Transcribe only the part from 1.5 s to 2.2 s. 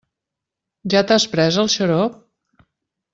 el xarop?